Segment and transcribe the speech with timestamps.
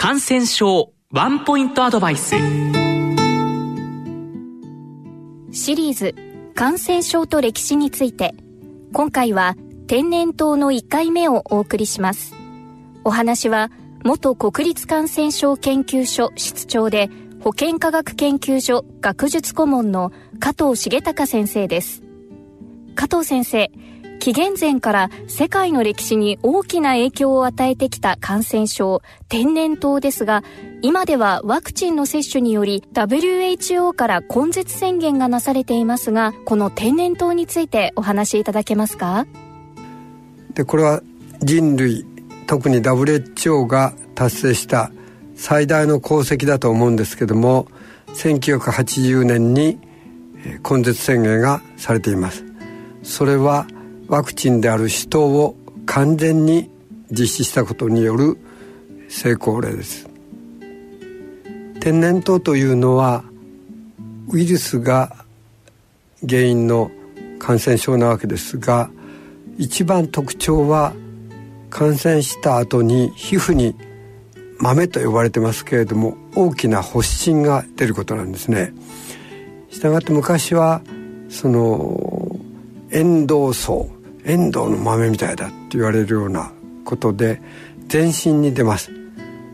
[0.00, 2.36] 感染症ワンポイントアドバイス。
[5.50, 6.14] シリーズ
[6.54, 8.32] 感染症と歴史について
[8.92, 9.56] 今回は
[9.88, 12.36] 天然痘の1回目をお送りします。
[13.02, 13.72] お話は
[14.04, 17.10] 元国立感染症研究所室長で
[17.40, 22.04] 保健科学研究所学術顧問の加藤重隆先生です。
[22.94, 23.72] 加藤先生
[24.18, 30.42] 紀元前から世界の歴史に大きな影響を与えてきた感染症天然痘ですが
[30.82, 39.26] 今ではワクチンの接種により WHO から根絶宣言がなされていますがこの天然痘についてお話しいただけますか？
[40.54, 41.00] でこれは
[41.40, 42.04] 人類
[42.46, 44.90] 特に WHO が達成した
[45.36, 47.68] 最大の功績だと思うんですけども
[48.14, 49.78] 1980年に
[50.68, 52.44] 根絶宣言がされています。
[53.04, 53.66] それは
[54.08, 56.70] ワクチンである死闘を完全に
[57.10, 58.38] 実施したことによる
[59.08, 60.08] 成功例です
[61.80, 63.24] 天然痘というのは
[64.30, 65.24] ウイルスが
[66.28, 66.90] 原因の
[67.38, 68.90] 感染症なわけですが
[69.58, 70.92] 一番特徴は
[71.70, 73.74] 感染した後に皮膚に
[74.58, 78.72] 豆と呼ばれてますけれども大きな発疹が出ることなんですね。
[79.70, 80.82] したがって昔は
[81.28, 82.36] その
[82.90, 83.88] エンドウ層
[84.28, 86.52] エンドウの豆みたいだって言われるような
[86.84, 87.40] ことで
[87.88, 88.92] 全身に出ます。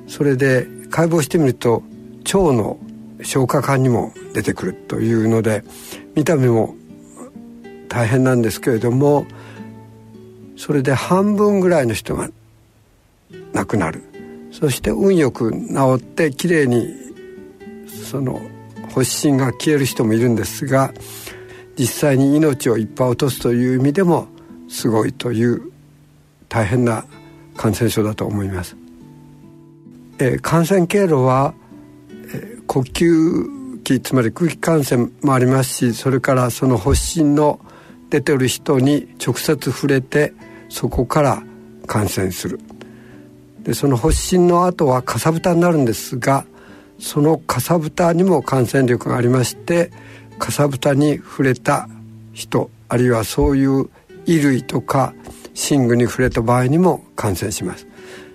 [0.09, 1.85] それで解剖してみると
[2.25, 2.79] 腸の
[3.23, 5.63] 消化管にも出てくるというので
[6.17, 6.75] 見た目も
[7.89, 9.27] 大変なんですけれども
[10.57, 12.29] それで半分ぐらいの人が
[13.53, 14.03] 亡くなる。
[14.51, 16.89] そして運よく治ってきれいに
[18.11, 18.41] その
[18.89, 20.93] 発疹が消える人もいるんですが
[21.77, 24.29] 実際に命をいっぱい落とすという意味でも
[24.75, 25.71] すごいという
[26.49, 27.05] 大変な
[27.57, 28.77] 感染症だと思います。
[30.19, 31.55] えー、感染経路は、
[32.35, 37.61] えー、呼吸器つまり空気感染もありますしそれからその発疹の
[38.11, 40.33] 出てる人に直接触れて
[40.69, 41.43] そこから
[41.87, 42.61] 感染する
[43.63, 46.47] でその発疹の後はかさぶたになるんですが
[46.99, 49.91] そのかさぶたにも感染力がありまして
[50.39, 51.89] かさぶたに触れた
[52.33, 53.91] 人あるいはそういう
[54.27, 55.15] 衣類とか
[55.71, 57.87] 寝具に触れた場合にも感染します。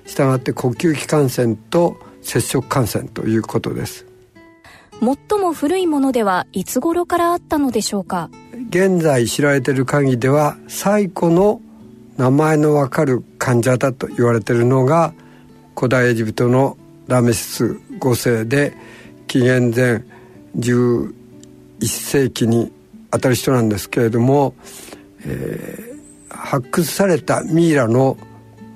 [0.05, 4.05] したがって呼吸器感染と接触感染ということです。
[5.01, 8.29] 最も古いものではいつ頃からあったのでしょうか？
[8.69, 11.61] 現在知られている限りでは最古の
[12.17, 15.13] 名前のわかる患者だと言われているのが
[15.75, 16.77] 古代エジプトの
[17.07, 17.65] ラメシス
[17.99, 18.73] 5世で
[19.27, 20.03] 紀元前
[20.57, 21.13] 11
[21.85, 22.73] 世紀に
[23.11, 24.53] あたる人なんですけれども
[25.25, 28.17] えー、発掘されたミイラの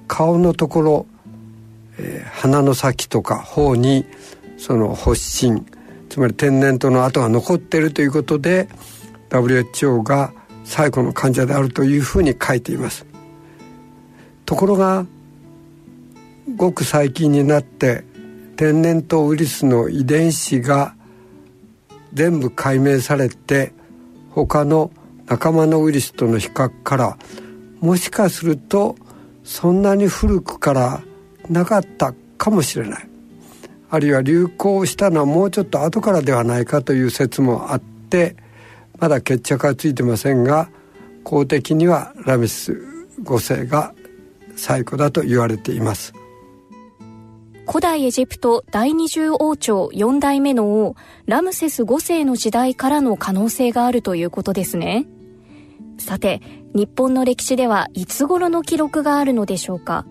[0.07, 1.05] 顔のところ、
[1.97, 4.05] えー、鼻の先とか頬に
[4.57, 5.65] その発疹
[6.09, 8.67] つまり天然痘の跡が残っているということで
[9.29, 10.31] WHO が
[10.63, 13.05] 最後の患者であるというふうに書いています。
[14.45, 15.05] ところが
[16.55, 18.03] ごく最近になって
[18.57, 20.95] 天然痘ウイルスの遺伝子が
[22.13, 23.73] 全部解明されて
[24.29, 24.91] 他の
[25.27, 27.17] 仲間のウイルスとの比較から
[27.79, 28.95] もしかすると
[29.43, 31.01] そんなに古くから
[31.49, 33.09] なかったかもしれない。
[33.89, 38.35] あるいは流行したのはもうちょっと後からではないかという説もあって
[38.99, 40.69] まだ決着はついてませんが
[41.23, 42.73] 公的にはラメス
[43.21, 43.93] 5世が
[44.55, 46.13] 最古だと言われています。
[47.65, 50.95] 古代エジプト第二十王朝4代目の王
[51.25, 55.07] ラムセス5世の時代からの可能性があるということですね。
[56.03, 56.41] さて
[56.75, 60.05] 日本の歴史ではいつ頃の記録があるのでしょうか？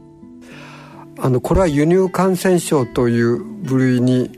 [1.18, 4.30] あのこれは輸入感染症という部類に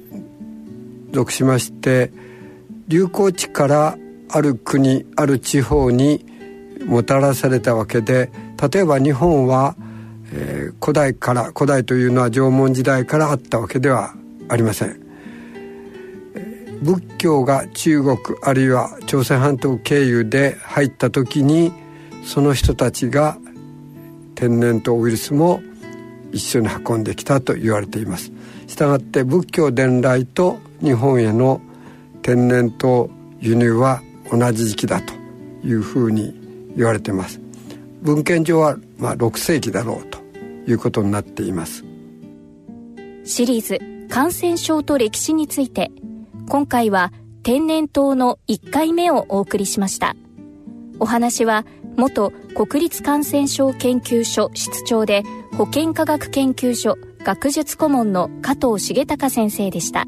[1.12, 2.10] 属しまして
[2.88, 3.96] 流行地から
[4.28, 6.26] ある国ある地方に
[6.84, 8.32] もたらされたわけで
[8.72, 9.76] 例えば日本は、
[10.32, 14.14] えー、古代から古代というのは縄文時代からあったわけでは
[14.48, 15.03] ありません。
[16.84, 21.72] 仏教が中国あるいは朝鮮半島経由で入った時に
[22.22, 23.38] その人たちが
[24.34, 25.62] 天然痘ウイルスも
[26.30, 28.32] 一緒に運んできたと言われています。
[28.66, 31.62] したがって仏教伝来と日本への
[32.20, 33.08] 天然痘
[33.40, 35.14] 輸入は同じ時期だと
[35.66, 36.34] いうふうに
[36.76, 37.40] 言われています。
[38.02, 40.18] 文献上はまあ6世紀だろうと
[40.70, 41.82] いうことになっています。
[43.24, 43.78] シリーズ
[44.10, 45.90] 感染症と歴史について。
[46.48, 47.12] 今回は
[47.42, 50.16] 天然痘の1回目をお送りしました
[51.00, 51.64] お話は
[51.96, 55.22] 元国立感染症研究所室長で
[55.56, 60.06] 保健科学研究所学術顧問の加藤重隆先生でした。